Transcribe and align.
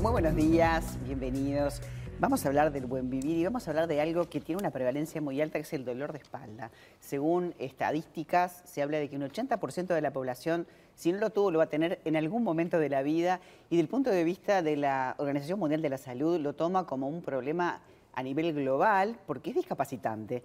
Muy 0.00 0.12
buenos 0.12 0.36
días, 0.36 0.98
bienvenidos. 1.04 1.82
Vamos 2.20 2.44
a 2.44 2.48
hablar 2.48 2.72
del 2.72 2.86
buen 2.86 3.10
vivir 3.10 3.36
y 3.36 3.44
vamos 3.44 3.68
a 3.68 3.70
hablar 3.70 3.86
de 3.86 4.00
algo 4.00 4.28
que 4.28 4.40
tiene 4.40 4.60
una 4.60 4.72
prevalencia 4.72 5.20
muy 5.20 5.40
alta, 5.40 5.58
que 5.58 5.62
es 5.62 5.72
el 5.72 5.84
dolor 5.84 6.12
de 6.12 6.18
espalda. 6.18 6.72
Según 6.98 7.54
estadísticas, 7.60 8.62
se 8.64 8.82
habla 8.82 8.98
de 8.98 9.08
que 9.08 9.14
un 9.14 9.22
80% 9.22 9.86
de 9.86 10.00
la 10.00 10.12
población, 10.12 10.66
si 10.96 11.12
no 11.12 11.18
lo 11.18 11.30
tuvo, 11.30 11.52
lo 11.52 11.58
va 11.58 11.64
a 11.64 11.68
tener 11.68 12.00
en 12.04 12.16
algún 12.16 12.42
momento 12.42 12.80
de 12.80 12.88
la 12.88 13.02
vida 13.02 13.40
y 13.70 13.76
del 13.76 13.86
punto 13.86 14.10
de 14.10 14.24
vista 14.24 14.62
de 14.62 14.76
la 14.76 15.14
Organización 15.18 15.60
Mundial 15.60 15.80
de 15.80 15.90
la 15.90 15.98
Salud 15.98 16.40
lo 16.40 16.54
toma 16.54 16.86
como 16.86 17.08
un 17.08 17.22
problema 17.22 17.80
a 18.14 18.22
nivel 18.24 18.52
global 18.52 19.16
porque 19.26 19.50
es 19.50 19.56
discapacitante. 19.56 20.42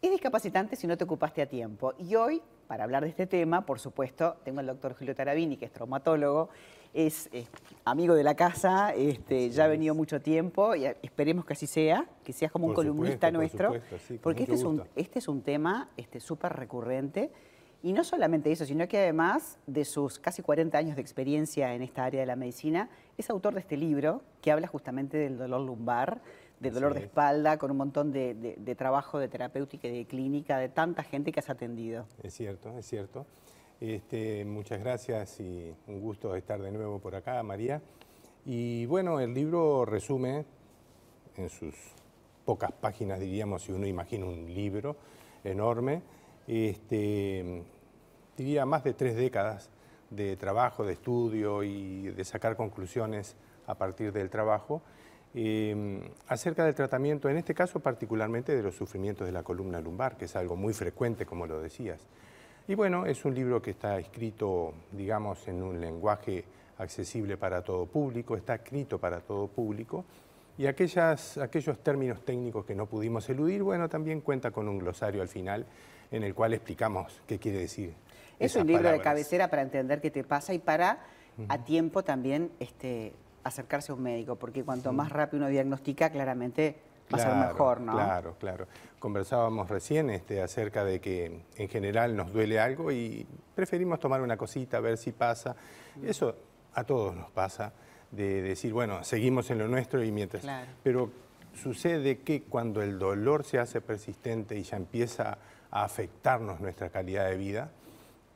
Es 0.00 0.10
discapacitante 0.12 0.76
si 0.76 0.86
no 0.86 0.96
te 0.96 1.02
ocupaste 1.02 1.42
a 1.42 1.46
tiempo. 1.46 1.94
Y 1.98 2.14
hoy, 2.14 2.42
para 2.68 2.84
hablar 2.84 3.02
de 3.02 3.08
este 3.08 3.26
tema, 3.26 3.62
por 3.64 3.80
supuesto, 3.80 4.36
tengo 4.44 4.60
al 4.60 4.66
doctor 4.66 4.94
Julio 4.94 5.14
Tarabini, 5.14 5.56
que 5.56 5.64
es 5.64 5.72
traumatólogo, 5.72 6.50
es 6.92 7.28
eh, 7.32 7.46
amigo 7.84 8.14
de 8.14 8.22
la 8.22 8.36
casa, 8.36 8.94
este, 8.94 9.50
ya 9.50 9.64
ha 9.64 9.68
venido 9.68 9.94
mucho 9.94 10.20
tiempo 10.20 10.74
y 10.74 10.84
esperemos 11.02 11.46
que 11.46 11.54
así 11.54 11.66
sea, 11.66 12.06
que 12.22 12.32
seas 12.32 12.52
como 12.52 12.66
un 12.66 12.74
columnista 12.74 13.30
nuestro, 13.30 13.72
porque 14.22 14.42
este 14.42 14.54
es, 14.54 14.62
un, 14.62 14.84
este 14.96 15.18
es 15.18 15.28
un 15.28 15.42
tema 15.42 15.88
súper 16.18 16.52
este, 16.52 16.60
recurrente. 16.60 17.32
Y 17.80 17.92
no 17.92 18.02
solamente 18.02 18.50
eso, 18.50 18.66
sino 18.66 18.88
que 18.88 18.98
además 18.98 19.56
de 19.68 19.84
sus 19.84 20.18
casi 20.18 20.42
40 20.42 20.76
años 20.76 20.96
de 20.96 21.00
experiencia 21.00 21.74
en 21.74 21.82
esta 21.82 22.04
área 22.04 22.20
de 22.20 22.26
la 22.26 22.34
medicina, 22.34 22.90
es 23.16 23.30
autor 23.30 23.54
de 23.54 23.60
este 23.60 23.76
libro 23.76 24.20
que 24.42 24.50
habla 24.50 24.66
justamente 24.66 25.16
del 25.16 25.38
dolor 25.38 25.60
lumbar, 25.60 26.20
del 26.60 26.74
dolor 26.74 26.94
de 26.94 27.00
espalda, 27.00 27.58
con 27.58 27.70
un 27.70 27.76
montón 27.76 28.12
de, 28.12 28.34
de, 28.34 28.74
trabajo 28.74 29.18
de 29.18 29.28
terapéutica 29.28 29.88
y 29.88 29.98
de 29.98 30.06
clínica, 30.06 30.58
de 30.58 30.68
tanta 30.68 31.02
gente 31.02 31.32
que 31.32 31.40
has 31.40 31.50
atendido. 31.50 32.06
Es 32.22 32.34
cierto, 32.34 32.76
es 32.78 32.86
cierto. 32.86 33.26
Este, 33.80 34.44
muchas 34.44 34.80
gracias 34.80 35.38
y 35.38 35.72
un 35.86 36.00
gusto 36.00 36.34
estar 36.34 36.60
de 36.60 36.72
nuevo 36.72 36.98
por 36.98 37.14
acá, 37.14 37.42
María. 37.42 37.80
Y 38.44 38.86
bueno, 38.86 39.20
el 39.20 39.32
libro 39.34 39.84
resume 39.84 40.44
en 41.36 41.48
sus 41.48 41.74
pocas 42.44 42.72
páginas, 42.72 43.20
diríamos, 43.20 43.62
si 43.62 43.72
uno 43.72 43.86
imagina 43.86 44.26
un 44.26 44.52
libro 44.52 44.96
enorme, 45.44 46.02
este, 46.46 47.62
diría 48.36 48.66
más 48.66 48.82
de 48.82 48.94
tres 48.94 49.16
décadas 49.16 49.70
de 50.10 50.36
trabajo, 50.36 50.84
de 50.84 50.94
estudio 50.94 51.62
y 51.62 52.08
de 52.08 52.24
sacar 52.24 52.56
conclusiones 52.56 53.36
a 53.66 53.74
partir 53.74 54.12
del 54.12 54.30
trabajo 54.30 54.82
em, 55.34 56.00
acerca 56.28 56.64
del 56.64 56.74
tratamiento, 56.74 57.28
en 57.28 57.36
este 57.36 57.54
caso 57.54 57.80
particularmente 57.80 58.56
de 58.56 58.62
los 58.62 58.74
sufrimientos 58.74 59.26
de 59.26 59.32
la 59.32 59.42
columna 59.42 59.80
lumbar, 59.80 60.16
que 60.16 60.26
es 60.26 60.36
algo 60.36 60.56
muy 60.56 60.72
frecuente, 60.72 61.26
como 61.26 61.46
lo 61.46 61.60
decías. 61.60 62.00
Y 62.66 62.74
bueno, 62.74 63.06
es 63.06 63.24
un 63.24 63.34
libro 63.34 63.62
que 63.62 63.70
está 63.70 63.98
escrito, 63.98 64.74
digamos, 64.92 65.46
en 65.48 65.62
un 65.62 65.80
lenguaje 65.80 66.44
accesible 66.78 67.36
para 67.36 67.62
todo 67.62 67.86
público, 67.86 68.36
está 68.36 68.56
escrito 68.56 68.98
para 68.98 69.20
todo 69.20 69.48
público, 69.48 70.04
y 70.58 70.66
aquellas, 70.66 71.38
aquellos 71.38 71.78
términos 71.78 72.24
técnicos 72.24 72.64
que 72.64 72.74
no 72.74 72.86
pudimos 72.86 73.28
eludir, 73.28 73.62
bueno, 73.62 73.88
también 73.88 74.20
cuenta 74.20 74.50
con 74.50 74.68
un 74.68 74.78
glosario 74.78 75.22
al 75.22 75.28
final 75.28 75.64
en 76.10 76.24
el 76.24 76.34
cual 76.34 76.52
explicamos 76.52 77.22
qué 77.26 77.38
quiere 77.38 77.58
decir. 77.58 77.94
Es 78.38 78.56
un 78.56 78.66
libro 78.66 78.90
de 78.90 79.00
cabecera 79.00 79.48
para 79.48 79.62
entender 79.62 80.00
qué 80.00 80.10
te 80.10 80.24
pasa 80.24 80.52
y 80.54 80.58
para 80.58 80.98
a 81.48 81.64
tiempo 81.64 82.02
también 82.02 82.50
este, 82.58 83.12
acercarse 83.48 83.92
a 83.92 83.94
un 83.94 84.02
médico, 84.02 84.36
porque 84.36 84.64
cuanto 84.64 84.92
más 84.92 85.10
rápido 85.10 85.42
uno 85.42 85.48
diagnostica, 85.48 86.10
claramente 86.10 86.76
va 87.12 87.18
a 87.18 87.20
ser 87.20 87.34
mejor, 87.34 87.80
¿no? 87.80 87.92
Claro, 87.92 88.36
claro. 88.38 88.66
Conversábamos 88.98 89.68
recién 89.68 90.10
este, 90.10 90.42
acerca 90.42 90.84
de 90.84 91.00
que 91.00 91.42
en 91.56 91.68
general 91.68 92.16
nos 92.16 92.32
duele 92.32 92.58
algo 92.58 92.90
y 92.92 93.26
preferimos 93.54 94.00
tomar 94.00 94.20
una 94.20 94.36
cosita, 94.36 94.80
ver 94.80 94.96
si 94.96 95.12
pasa. 95.12 95.56
Eso 96.02 96.34
a 96.74 96.84
todos 96.84 97.14
nos 97.14 97.30
pasa, 97.30 97.72
de 98.10 98.42
decir, 98.42 98.72
bueno, 98.72 99.04
seguimos 99.04 99.50
en 99.50 99.58
lo 99.58 99.68
nuestro 99.68 100.02
y 100.02 100.12
mientras... 100.12 100.44
Pero 100.82 101.10
sucede 101.54 102.20
que 102.20 102.42
cuando 102.42 102.82
el 102.82 102.98
dolor 102.98 103.44
se 103.44 103.58
hace 103.58 103.80
persistente 103.80 104.56
y 104.56 104.62
ya 104.62 104.76
empieza 104.76 105.38
a 105.70 105.84
afectarnos 105.84 106.60
nuestra 106.60 106.90
calidad 106.90 107.28
de 107.28 107.36
vida, 107.36 107.70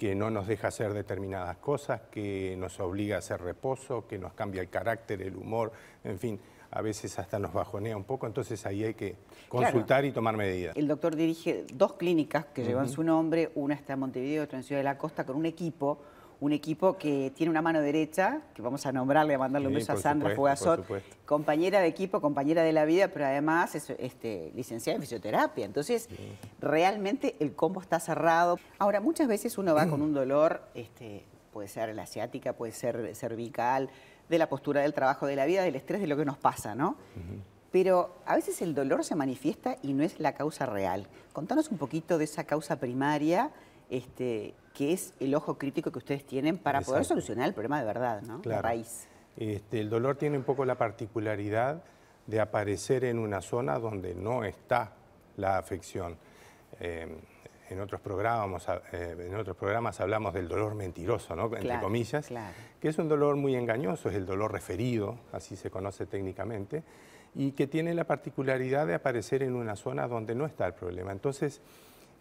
que 0.02 0.16
no 0.16 0.30
nos 0.30 0.48
deja 0.48 0.66
hacer 0.66 0.94
determinadas 0.94 1.58
cosas, 1.58 2.00
que 2.10 2.56
nos 2.58 2.80
obliga 2.80 3.14
a 3.14 3.18
hacer 3.20 3.40
reposo, 3.40 4.08
que 4.08 4.18
nos 4.18 4.32
cambia 4.32 4.60
el 4.60 4.68
carácter, 4.68 5.22
el 5.22 5.36
humor, 5.36 5.70
en 6.02 6.18
fin, 6.18 6.40
a 6.72 6.82
veces 6.82 7.20
hasta 7.20 7.38
nos 7.38 7.52
bajonea 7.52 7.96
un 7.96 8.02
poco, 8.02 8.26
entonces 8.26 8.66
ahí 8.66 8.82
hay 8.82 8.94
que 8.94 9.14
consultar 9.48 10.04
y 10.04 10.10
tomar 10.10 10.36
medidas. 10.36 10.76
El 10.76 10.88
doctor 10.88 11.14
dirige 11.14 11.66
dos 11.72 11.92
clínicas 11.92 12.46
que 12.46 12.64
llevan 12.64 12.88
su 12.88 13.04
nombre, 13.04 13.52
una 13.54 13.74
está 13.74 13.92
en 13.92 14.00
Montevideo, 14.00 14.42
otra 14.42 14.58
en 14.58 14.64
Ciudad 14.64 14.80
de 14.80 14.84
la 14.86 14.98
Costa, 14.98 15.24
con 15.24 15.36
un 15.36 15.46
equipo, 15.46 16.00
un 16.42 16.52
equipo 16.52 16.98
que 16.98 17.32
tiene 17.36 17.50
una 17.50 17.62
mano 17.62 17.80
derecha, 17.80 18.40
que 18.52 18.62
vamos 18.62 18.84
a 18.84 18.90
nombrarle, 18.90 19.34
a 19.34 19.38
mandarle 19.38 19.68
un 19.68 19.74
beso 19.74 19.92
a 19.92 19.96
Sandra 19.96 20.34
Fugazot, 20.34 20.84
compañera 21.24 21.78
de 21.78 21.86
equipo, 21.86 22.20
compañera 22.20 22.64
de 22.64 22.72
la 22.72 22.84
vida, 22.84 23.06
pero 23.06 23.26
además 23.26 23.76
es 23.76 23.90
este, 23.90 24.50
licenciada 24.52 24.96
en 24.96 25.02
fisioterapia. 25.02 25.64
Entonces, 25.64 26.08
realmente 26.58 27.36
el 27.38 27.54
combo 27.54 27.80
está 27.80 28.00
cerrado. 28.00 28.58
Ahora, 28.80 29.00
muchas 29.00 29.28
veces 29.28 29.56
uno 29.56 29.72
va 29.72 29.86
con 29.86 30.02
un 30.02 30.12
dolor, 30.12 30.62
este, 30.74 31.24
puede 31.52 31.68
ser 31.68 31.94
la 31.94 32.02
asiática, 32.02 32.54
puede 32.54 32.72
ser 32.72 33.14
cervical, 33.14 33.88
de 34.28 34.38
la 34.38 34.48
postura 34.48 34.80
del 34.80 34.94
trabajo, 34.94 35.28
de 35.28 35.36
la 35.36 35.46
vida, 35.46 35.62
del 35.62 35.76
estrés, 35.76 36.00
de 36.00 36.08
lo 36.08 36.16
que 36.16 36.24
nos 36.24 36.38
pasa, 36.38 36.74
¿no? 36.74 36.96
Pero 37.70 38.16
a 38.26 38.34
veces 38.34 38.60
el 38.62 38.74
dolor 38.74 39.04
se 39.04 39.14
manifiesta 39.14 39.76
y 39.80 39.92
no 39.92 40.02
es 40.02 40.18
la 40.18 40.34
causa 40.34 40.66
real. 40.66 41.06
Contanos 41.32 41.70
un 41.70 41.78
poquito 41.78 42.18
de 42.18 42.24
esa 42.24 42.42
causa 42.42 42.80
primaria, 42.80 43.52
este, 43.90 44.54
que 44.74 44.92
es 44.92 45.14
el 45.20 45.34
ojo 45.34 45.58
crítico 45.58 45.90
que 45.90 45.98
ustedes 45.98 46.24
tienen 46.24 46.58
para 46.58 46.80
poder 46.80 47.04
solucionar 47.04 47.46
el 47.46 47.54
problema 47.54 47.78
de 47.80 47.86
verdad, 47.86 48.22
¿no? 48.22 48.40
La 48.44 48.62
raíz. 48.62 49.06
Este, 49.36 49.80
el 49.80 49.90
dolor 49.90 50.16
tiene 50.16 50.36
un 50.36 50.44
poco 50.44 50.64
la 50.64 50.76
particularidad 50.76 51.82
de 52.26 52.40
aparecer 52.40 53.04
en 53.04 53.18
una 53.18 53.40
zona 53.40 53.78
donde 53.78 54.14
no 54.14 54.44
está 54.44 54.92
la 55.36 55.58
afección. 55.58 56.16
Eh, 56.80 57.08
en 57.70 57.80
otros 57.80 58.00
programas, 58.00 58.66
eh, 58.92 59.16
en 59.18 59.34
otros 59.34 59.56
programas 59.56 59.98
hablamos 60.00 60.34
del 60.34 60.46
dolor 60.46 60.74
mentiroso, 60.74 61.34
¿no? 61.34 61.44
entre 61.56 61.80
comillas, 61.80 62.28
que 62.80 62.88
es 62.88 62.98
un 62.98 63.08
dolor 63.08 63.36
muy 63.36 63.54
engañoso, 63.54 64.10
es 64.10 64.14
el 64.14 64.26
dolor 64.26 64.52
referido, 64.52 65.18
así 65.32 65.56
se 65.56 65.70
conoce 65.70 66.04
técnicamente, 66.04 66.82
y 67.34 67.52
que 67.52 67.66
tiene 67.66 67.94
la 67.94 68.04
particularidad 68.04 68.86
de 68.86 68.94
aparecer 68.94 69.42
en 69.42 69.54
una 69.54 69.74
zona 69.74 70.06
donde 70.06 70.34
no 70.34 70.44
está 70.44 70.66
el 70.66 70.74
problema. 70.74 71.12
Entonces, 71.12 71.62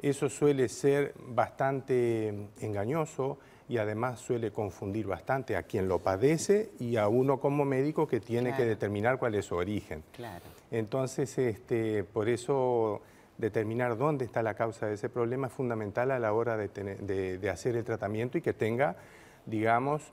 eso 0.01 0.29
suele 0.29 0.69
ser 0.69 1.13
bastante 1.17 2.49
engañoso 2.59 3.37
y 3.71 3.77
además 3.77 4.19
suele 4.19 4.51
confundir 4.51 5.07
bastante 5.07 5.55
a 5.55 5.63
quien 5.63 5.87
lo 5.87 5.99
padece 5.99 6.71
y 6.79 6.97
a 6.97 7.07
uno 7.07 7.39
como 7.39 7.63
médico 7.63 8.05
que 8.05 8.19
tiene 8.19 8.55
que 8.55 8.65
determinar 8.65 9.17
cuál 9.17 9.35
es 9.35 9.45
su 9.45 9.55
origen. 9.55 10.03
Entonces, 10.71 11.37
este, 11.37 12.03
por 12.03 12.27
eso 12.27 13.01
determinar 13.37 13.97
dónde 13.97 14.25
está 14.25 14.43
la 14.43 14.55
causa 14.55 14.87
de 14.87 14.95
ese 14.95 15.09
problema 15.09 15.47
es 15.47 15.53
fundamental 15.53 16.11
a 16.11 16.19
la 16.19 16.33
hora 16.33 16.57
de, 16.57 17.49
hacer 17.49 17.75
el 17.75 17.85
tratamiento 17.85 18.37
y 18.37 18.41
que 18.41 18.53
tenga, 18.53 18.97
digamos, 19.45 20.03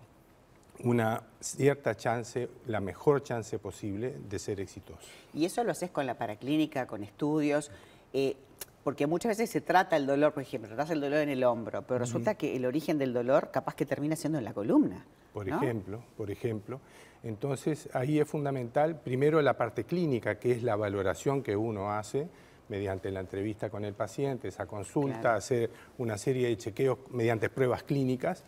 una 0.85 1.25
cierta 1.41 1.97
chance, 1.97 2.49
la 2.67 2.81
mejor 2.81 3.23
chance 3.25 3.59
posible 3.59 4.15
de 4.29 4.39
ser 4.39 4.61
exitoso. 4.61 5.09
¿Y 5.35 5.45
eso 5.45 5.65
lo 5.65 5.73
haces 5.73 5.91
con 5.91 6.07
la 6.07 6.15
paraclínica, 6.15 6.87
con 6.87 7.03
estudios? 7.03 7.71
Eh, 8.13 8.37
porque 8.85 9.07
muchas 9.07 9.31
veces 9.31 9.51
se 9.51 9.61
trata 9.61 9.97
el 9.97 10.07
dolor, 10.07 10.33
por 10.33 10.43
ejemplo, 10.43 10.69
tratas 10.69 10.91
el 10.91 11.01
dolor 11.01 11.19
en 11.21 11.29
el 11.29 11.45
hombro, 11.45 11.83
pero 11.83 11.99
resulta 11.99 12.35
que 12.35 12.57
el 12.57 12.65
origen 12.65 12.99
del 12.99 13.13
dolor 13.13 13.51
capaz 13.51 13.75
que 13.75 13.85
termina 13.85 14.17
siendo 14.17 14.39
en 14.39 14.45
la 14.45 14.55
columna. 14.55 15.05
Por 15.33 15.49
ejemplo, 15.49 16.03
por 16.17 16.31
ejemplo. 16.31 16.81
Entonces 17.23 17.89
ahí 17.93 18.19
es 18.19 18.29
fundamental, 18.29 19.01
primero 19.01 19.43
la 19.43 19.57
parte 19.57 19.85
clínica, 19.85 20.39
que 20.39 20.53
es 20.53 20.63
la 20.63 20.77
valoración 20.77 21.43
que 21.43 21.57
uno 21.57 21.93
hace, 21.93 22.29
mediante 22.69 23.11
la 23.11 23.21
entrevista 23.21 23.71
con 23.71 23.85
el 23.85 23.95
paciente, 23.95 24.49
esa 24.49 24.67
consulta, 24.67 25.35
hacer 25.35 25.71
una 25.99 26.19
serie 26.19 26.49
de 26.49 26.57
chequeos 26.57 26.99
mediante 27.11 27.49
pruebas 27.49 27.83
clínicas, 27.83 28.45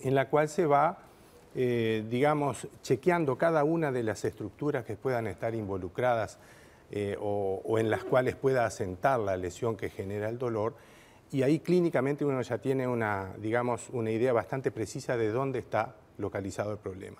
en 0.00 0.14
la 0.14 0.28
cual 0.28 0.48
se 0.48 0.66
va, 0.66 0.98
eh, 1.54 2.04
digamos, 2.08 2.68
chequeando 2.82 3.36
cada 3.36 3.64
una 3.64 3.90
de 3.90 4.02
las 4.02 4.24
estructuras 4.24 4.84
que 4.84 4.96
puedan 4.96 5.26
estar 5.26 5.54
involucradas 5.54 6.38
eh, 6.90 7.16
o, 7.20 7.78
en 7.78 7.90
las 7.90 8.04
cuales 8.04 8.36
pueda 8.36 8.64
asentar 8.64 9.20
la 9.20 9.36
lesión 9.36 9.76
que 9.76 9.90
genera 9.90 10.28
el 10.28 10.38
dolor, 10.38 10.74
y 11.30 11.42
ahí 11.42 11.60
clínicamente 11.60 12.24
uno 12.24 12.40
ya 12.40 12.58
tiene 12.58 12.88
una, 12.88 13.34
digamos, 13.38 13.90
una 13.90 14.10
idea 14.10 14.32
bastante 14.32 14.70
precisa 14.70 15.16
de 15.16 15.30
dónde 15.30 15.58
está 15.58 15.96
localizado 16.16 16.72
el 16.72 16.78
problema. 16.78 17.18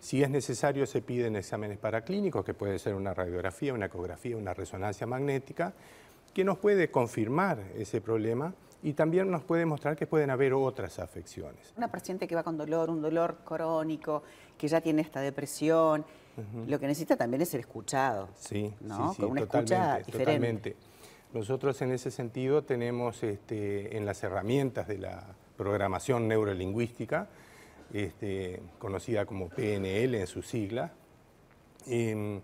Si 0.00 0.22
es 0.22 0.30
necesario, 0.30 0.84
se 0.86 1.00
piden 1.00 1.36
exámenes 1.36 1.78
paraclínicos, 1.78 2.44
que 2.44 2.54
puede 2.54 2.80
ser 2.80 2.94
una 2.94 3.14
radiografía, 3.14 3.72
una 3.72 3.86
ecografía, 3.86 4.36
una 4.36 4.52
resonancia 4.52 5.06
magnética, 5.06 5.72
que 6.34 6.42
nos 6.42 6.58
puede 6.58 6.90
confirmar 6.90 7.60
ese 7.76 8.00
problema 8.00 8.52
y 8.82 8.94
también 8.94 9.30
nos 9.30 9.44
puede 9.44 9.64
mostrar 9.64 9.96
que 9.96 10.06
pueden 10.06 10.30
haber 10.30 10.54
otras 10.54 10.98
afecciones. 10.98 11.72
Una 11.76 11.88
paciente 11.88 12.26
que 12.26 12.34
va 12.34 12.42
con 12.42 12.56
dolor, 12.56 12.90
un 12.90 13.00
dolor 13.00 13.38
crónico, 13.44 14.24
que 14.58 14.66
ya 14.66 14.80
tiene 14.80 15.02
esta 15.02 15.20
depresión, 15.20 16.04
lo 16.66 16.80
que 16.80 16.86
necesita 16.86 17.16
también 17.16 17.42
es 17.42 17.50
ser 17.50 17.60
escuchado. 17.60 18.28
Sí, 18.38 18.72
¿no? 18.80 19.14
con 19.14 19.30
una 19.32 19.42
escucha 19.42 19.98
diferente. 19.98 20.76
Nosotros 21.32 21.80
en 21.82 21.92
ese 21.92 22.10
sentido 22.10 22.62
tenemos 22.62 23.22
este, 23.22 23.96
en 23.96 24.04
las 24.04 24.22
herramientas 24.22 24.86
de 24.86 24.98
la 24.98 25.34
programación 25.56 26.28
neurolingüística, 26.28 27.28
este, 27.92 28.62
conocida 28.78 29.24
como 29.24 29.48
PNL 29.48 30.14
en 30.20 30.26
su 30.26 30.42
sigla, 30.42 30.92
em, 31.86 32.40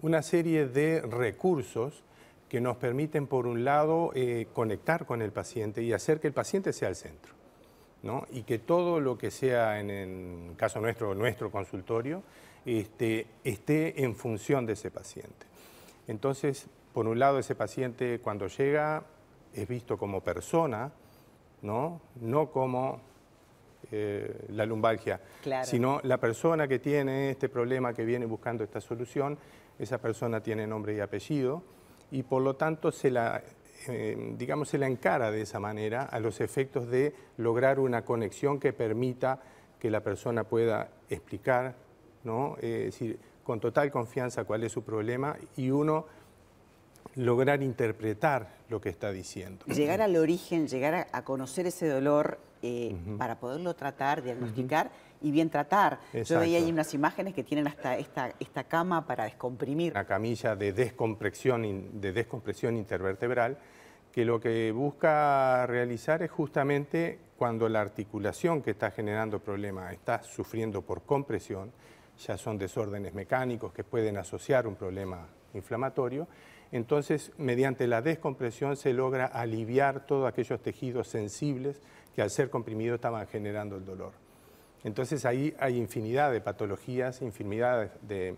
una 0.00 0.22
serie 0.22 0.66
de 0.66 1.00
recursos 1.02 2.02
que 2.48 2.60
nos 2.60 2.76
permiten, 2.76 3.26
por 3.26 3.46
un 3.46 3.64
lado, 3.64 4.10
eh, 4.14 4.46
conectar 4.52 5.06
con 5.06 5.22
el 5.22 5.32
paciente 5.32 5.82
y 5.82 5.92
hacer 5.92 6.20
que 6.20 6.26
el 6.26 6.34
paciente 6.34 6.72
sea 6.72 6.88
el 6.88 6.96
centro. 6.96 7.34
¿no? 8.02 8.26
Y 8.32 8.42
que 8.42 8.58
todo 8.58 9.00
lo 9.00 9.16
que 9.16 9.30
sea, 9.30 9.80
en 9.80 9.90
el 9.90 10.56
caso 10.56 10.80
nuestro, 10.80 11.14
nuestro 11.14 11.50
consultorio, 11.50 12.22
este, 12.64 13.26
esté 13.44 14.02
en 14.04 14.14
función 14.14 14.66
de 14.66 14.74
ese 14.74 14.90
paciente. 14.90 15.46
Entonces, 16.08 16.66
por 16.92 17.06
un 17.06 17.18
lado, 17.18 17.38
ese 17.38 17.54
paciente 17.54 18.20
cuando 18.20 18.46
llega 18.48 19.04
es 19.54 19.68
visto 19.68 19.98
como 19.98 20.20
persona, 20.20 20.92
no, 21.62 22.00
no 22.20 22.50
como 22.50 23.00
eh, 23.90 24.46
la 24.50 24.66
lumbalgia, 24.66 25.20
sino 25.64 26.00
la 26.04 26.18
persona 26.18 26.68
que 26.68 26.78
tiene 26.78 27.30
este 27.30 27.48
problema, 27.48 27.92
que 27.92 28.04
viene 28.04 28.26
buscando 28.26 28.64
esta 28.64 28.80
solución, 28.80 29.38
esa 29.78 29.98
persona 29.98 30.42
tiene 30.42 30.66
nombre 30.66 30.94
y 30.94 31.00
apellido 31.00 31.62
y 32.10 32.22
por 32.22 32.42
lo 32.42 32.56
tanto 32.56 32.92
se 32.92 33.10
la, 33.10 33.42
eh, 33.88 34.34
digamos, 34.36 34.68
se 34.68 34.78
la 34.78 34.86
encara 34.86 35.30
de 35.30 35.42
esa 35.42 35.58
manera 35.58 36.02
a 36.04 36.20
los 36.20 36.40
efectos 36.40 36.88
de 36.88 37.14
lograr 37.38 37.80
una 37.80 38.04
conexión 38.04 38.60
que 38.60 38.72
permita 38.72 39.40
que 39.78 39.90
la 39.90 40.00
persona 40.00 40.44
pueda 40.44 40.90
explicar, 41.08 41.74
¿no? 42.24 42.56
Eh, 42.60 42.84
decir, 42.86 43.18
con 43.44 43.60
total 43.60 43.90
confianza 43.90 44.44
cuál 44.44 44.64
es 44.64 44.72
su 44.72 44.82
problema 44.82 45.36
y 45.56 45.70
uno 45.70 46.06
lograr 47.16 47.62
interpretar 47.62 48.48
lo 48.68 48.80
que 48.80 48.88
está 48.88 49.10
diciendo. 49.10 49.64
Llegar 49.66 50.00
al 50.00 50.16
origen, 50.16 50.66
llegar 50.68 51.08
a, 51.10 51.24
conocer 51.24 51.66
ese 51.66 51.88
dolor 51.88 52.38
eh, 52.62 52.94
para 53.18 53.38
poderlo 53.38 53.74
tratar, 53.74 54.22
diagnosticar 54.22 54.90
y 55.20 55.30
bien 55.30 55.50
tratar. 55.50 55.98
Yo 56.24 56.38
veía 56.38 56.58
ahí 56.58 56.70
unas 56.70 56.94
imágenes 56.94 57.34
que 57.34 57.42
tienen 57.42 57.66
hasta 57.66 57.96
esta, 57.96 58.32
esta 58.40 58.64
cama 58.64 59.06
para 59.06 59.24
descomprimir. 59.24 59.92
Una 59.92 60.06
camilla 60.06 60.56
de 60.56 60.72
descompresión, 60.72 62.00
de 62.00 62.12
descompresión 62.12 62.76
intervertebral 62.76 63.58
que 64.12 64.24
lo 64.24 64.38
que 64.38 64.70
busca 64.72 65.66
realizar 65.66 66.22
es 66.22 66.30
justamente 66.30 67.18
cuando 67.36 67.68
la 67.68 67.80
articulación 67.80 68.62
que 68.62 68.72
está 68.72 68.90
generando 68.90 69.40
problema 69.40 69.90
está 69.90 70.22
sufriendo 70.22 70.82
por 70.82 71.02
compresión, 71.02 71.72
ya 72.26 72.38
son 72.38 72.58
desórdenes 72.58 73.14
mecánicos 73.14 73.72
que 73.72 73.84
pueden 73.84 74.16
asociar 74.16 74.66
un 74.66 74.76
problema 74.76 75.28
inflamatorio, 75.54 76.28
entonces 76.70 77.32
mediante 77.36 77.86
la 77.86 78.00
descompresión 78.00 78.76
se 78.76 78.92
logra 78.92 79.26
aliviar 79.26 80.06
todos 80.06 80.26
aquellos 80.26 80.60
tejidos 80.62 81.08
sensibles 81.08 81.80
que 82.14 82.22
al 82.22 82.30
ser 82.30 82.50
comprimidos 82.50 82.96
estaban 82.96 83.26
generando 83.26 83.76
el 83.76 83.84
dolor. 83.84 84.12
Entonces 84.84 85.24
ahí 85.24 85.54
hay 85.58 85.76
infinidad 85.76 86.32
de 86.32 86.40
patologías, 86.40 87.22
infinidad 87.22 87.92
de, 88.00 88.36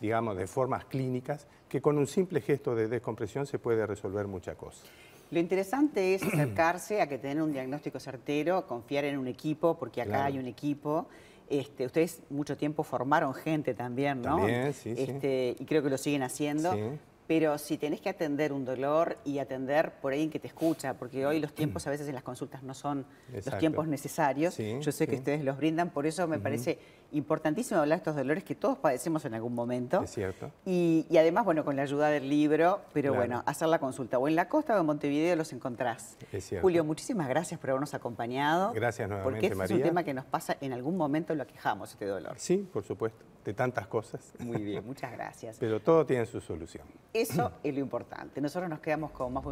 digamos, 0.00 0.36
de 0.36 0.46
formas 0.46 0.84
clínicas 0.84 1.46
que 1.68 1.80
con 1.80 1.96
un 1.96 2.06
simple 2.06 2.40
gesto 2.40 2.74
de 2.74 2.88
descompresión 2.88 3.46
se 3.46 3.58
puede 3.58 3.86
resolver 3.86 4.26
muchas 4.26 4.56
cosas. 4.56 4.84
Lo 5.30 5.40
interesante 5.40 6.14
es 6.14 6.22
acercarse 6.22 7.00
a 7.00 7.08
que 7.08 7.18
tener 7.18 7.42
un 7.42 7.52
diagnóstico 7.52 7.98
certero, 7.98 8.66
confiar 8.66 9.04
en 9.04 9.18
un 9.18 9.26
equipo, 9.26 9.76
porque 9.76 10.00
acá 10.00 10.26
hay 10.26 10.38
un 10.38 10.46
equipo 10.46 11.08
este, 11.48 11.86
ustedes 11.86 12.20
mucho 12.30 12.56
tiempo 12.56 12.82
formaron 12.82 13.34
gente 13.34 13.74
también, 13.74 14.22
¿no? 14.22 14.38
También, 14.38 14.72
sí, 14.72 14.94
este, 14.96 15.56
Y 15.58 15.64
creo 15.64 15.82
que 15.82 15.90
lo 15.90 15.98
siguen 15.98 16.22
haciendo. 16.22 16.72
Sí. 16.72 16.80
Pero 17.26 17.58
si 17.58 17.76
tenés 17.78 18.00
que 18.00 18.08
atender 18.08 18.52
un 18.52 18.64
dolor 18.64 19.18
y 19.24 19.38
atender 19.38 19.92
por 20.00 20.12
ahí 20.12 20.22
en 20.22 20.30
que 20.30 20.38
te 20.38 20.46
escucha, 20.46 20.94
porque 20.94 21.26
hoy 21.26 21.40
los 21.40 21.52
tiempos 21.52 21.86
a 21.86 21.90
veces 21.90 22.06
en 22.08 22.14
las 22.14 22.22
consultas 22.22 22.62
no 22.62 22.74
son 22.74 23.04
los 23.32 23.58
tiempos 23.58 23.88
necesarios, 23.88 24.56
yo 24.56 24.92
sé 24.92 25.06
que 25.06 25.16
ustedes 25.16 25.44
los 25.44 25.56
brindan, 25.56 25.90
por 25.90 26.06
eso 26.06 26.26
me 26.28 26.38
parece 26.38 26.78
importantísimo 27.12 27.80
hablar 27.80 27.98
de 27.98 28.00
estos 28.00 28.16
dolores 28.16 28.44
que 28.44 28.54
todos 28.54 28.78
padecemos 28.78 29.24
en 29.24 29.34
algún 29.34 29.54
momento. 29.54 30.02
Es 30.02 30.10
cierto. 30.10 30.50
Y, 30.64 31.06
además, 31.16 31.44
bueno, 31.44 31.64
con 31.64 31.76
la 31.76 31.82
ayuda 31.82 32.08
del 32.08 32.28
libro, 32.28 32.80
pero 32.92 33.14
bueno, 33.14 33.42
hacer 33.46 33.68
la 33.68 33.78
consulta. 33.78 34.18
O 34.18 34.28
en 34.28 34.36
la 34.36 34.48
costa 34.48 34.76
o 34.76 34.80
en 34.80 34.86
Montevideo 34.86 35.36
los 35.36 35.52
encontrás. 35.52 36.16
Es 36.32 36.46
cierto. 36.46 36.62
Julio, 36.62 36.84
muchísimas 36.84 37.28
gracias 37.28 37.58
por 37.60 37.70
habernos 37.70 37.94
acompañado. 37.94 38.72
Gracias 38.72 39.08
nuevamente, 39.08 39.48
Porque 39.48 39.62
este 39.62 39.64
es 39.64 39.70
un 39.70 39.82
tema 39.82 40.04
que 40.04 40.14
nos 40.14 40.24
pasa 40.24 40.56
en 40.60 40.72
algún 40.72 40.96
momento, 40.96 41.34
lo 41.34 41.46
quejamos, 41.46 41.92
este 41.92 42.06
dolor. 42.06 42.34
Sí, 42.38 42.68
por 42.72 42.84
supuesto, 42.84 43.24
de 43.44 43.54
tantas 43.54 43.86
cosas. 43.86 44.32
Muy 44.38 44.62
bien, 44.62 44.84
muchas 44.86 45.12
gracias. 45.12 45.56
pero 45.58 45.80
todo 45.80 46.04
tiene 46.04 46.26
su 46.26 46.40
solución. 46.40 46.86
Eso 47.20 47.50
es 47.62 47.72
lo 47.72 47.80
importante. 47.80 48.42
Nosotros 48.42 48.68
nos 48.68 48.80
quedamos 48.80 49.10
con 49.12 49.32
más 49.32 49.44